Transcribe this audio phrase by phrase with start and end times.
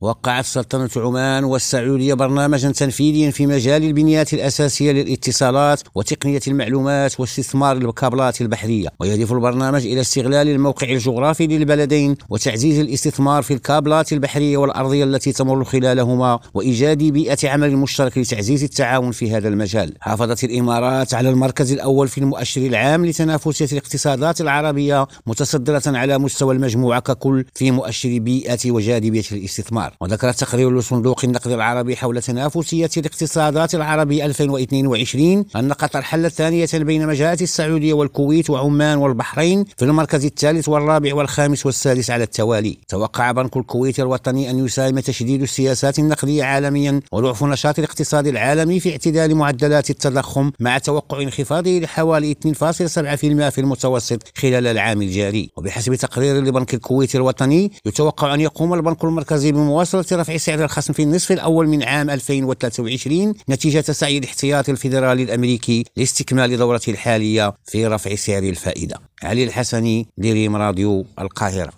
[0.00, 8.40] وقعت سلطنة عمان والسعودية برنامجا تنفيذيا في مجال البنيات الأساسية للاتصالات وتقنية المعلومات واستثمار الكابلات
[8.40, 8.88] البحرية.
[9.00, 15.64] ويهدف البرنامج إلى استغلال الموقع الجغرافي للبلدين وتعزيز الاستثمار في الكابلات البحرية والأرضية التي تمر
[15.64, 19.94] خلالهما وإيجاد بيئة عمل مشترك لتعزيز التعاون في هذا المجال.
[20.00, 27.00] حافظت الإمارات على المركز الأول في المؤشر العام لتنافسية الاقتصادات العربية متصدرة على مستوى المجموعة
[27.00, 29.89] ككل في مؤشر بيئة وجاذبية الاستثمار.
[30.00, 37.06] وذكر تقرير لصندوق النقد العربي حول تنافسية الاقتصادات العربية 2022 أن قطر حلت ثانية بين
[37.06, 42.78] مجالات السعودية والكويت وعمان والبحرين في المركز الثالث والرابع والخامس والسادس على التوالي.
[42.88, 48.90] توقع بنك الكويت الوطني أن يساهم تشديد السياسات النقدية عالميا وضعف نشاط الاقتصاد العالمي في
[48.90, 55.50] اعتدال معدلات التضخم مع توقع انخفاضه لحوالي 2.7% في المتوسط خلال العام الجاري.
[55.56, 59.79] وبحسب تقرير لبنك الكويت الوطني يتوقع أن يقوم البنك المركزي بمواصلة
[60.12, 66.56] رفع سعر الخصم في النصف الأول من عام 2023 نتيجة سعي الاحتياطي الفيدرالي الأمريكي لاستكمال
[66.56, 68.96] دورته الحالية في رفع سعر الفائدة.
[69.22, 71.68] علي الحسني لريم راديو القاهرة.